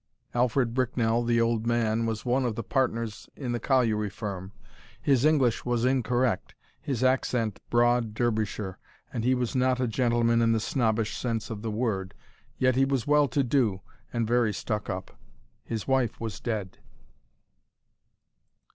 [0.33, 4.51] Alfred Bricknell, the old man, was one of the partners in the Colliery firm.
[4.99, 8.79] His English was incorrect, his accent, broad Derbyshire,
[9.13, 12.15] and he was not a gentleman in the snobbish sense of the word.
[12.57, 15.15] Yet he was well to do, and very stuck up.
[15.65, 16.79] His wife was dead.